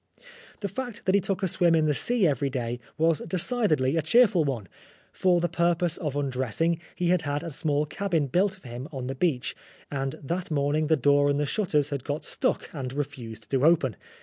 [0.61, 4.01] The fact that he took a swim in the sea every day was decidedly a
[4.01, 4.67] cheerful one.
[5.11, 9.05] For the purpose of undressing he had had a small cabin built for him on
[9.05, 9.55] the beach,
[9.91, 13.95] and that morning the door and the shutters had got stuck and refused to open.